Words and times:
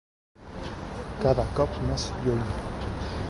Cada 1.25 1.45
cop 1.59 1.77
més 1.91 2.07
lluny. 2.25 2.43